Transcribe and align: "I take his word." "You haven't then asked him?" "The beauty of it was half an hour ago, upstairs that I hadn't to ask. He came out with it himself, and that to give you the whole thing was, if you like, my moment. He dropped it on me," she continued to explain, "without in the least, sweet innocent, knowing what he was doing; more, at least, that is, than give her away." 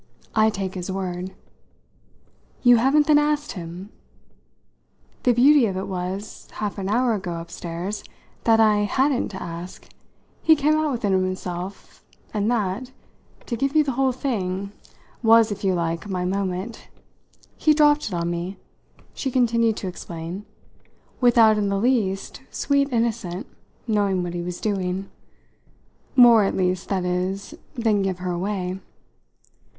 "I 0.33 0.49
take 0.49 0.73
his 0.73 0.91
word." 0.91 1.35
"You 2.63 2.77
haven't 2.77 3.05
then 3.05 3.19
asked 3.19 3.51
him?" 3.51 3.91
"The 5.21 5.31
beauty 5.31 5.67
of 5.67 5.77
it 5.77 5.87
was 5.87 6.47
half 6.53 6.79
an 6.79 6.89
hour 6.89 7.13
ago, 7.13 7.39
upstairs 7.39 8.03
that 8.45 8.59
I 8.59 8.77
hadn't 8.77 9.27
to 9.27 9.43
ask. 9.43 9.87
He 10.41 10.55
came 10.55 10.73
out 10.73 10.91
with 10.91 11.05
it 11.05 11.11
himself, 11.11 12.03
and 12.33 12.49
that 12.49 12.91
to 13.45 13.55
give 13.55 13.75
you 13.75 13.83
the 13.83 13.91
whole 13.91 14.11
thing 14.11 14.71
was, 15.21 15.51
if 15.51 15.63
you 15.63 15.75
like, 15.75 16.09
my 16.09 16.25
moment. 16.25 16.87
He 17.55 17.71
dropped 17.71 18.07
it 18.07 18.13
on 18.15 18.31
me," 18.31 18.57
she 19.13 19.29
continued 19.29 19.77
to 19.77 19.87
explain, 19.87 20.47
"without 21.19 21.59
in 21.59 21.69
the 21.69 21.77
least, 21.77 22.41
sweet 22.49 22.91
innocent, 22.91 23.45
knowing 23.87 24.23
what 24.23 24.33
he 24.33 24.41
was 24.41 24.59
doing; 24.59 25.11
more, 26.15 26.43
at 26.43 26.57
least, 26.57 26.89
that 26.89 27.05
is, 27.05 27.53
than 27.75 28.01
give 28.01 28.17
her 28.17 28.31
away." 28.31 28.79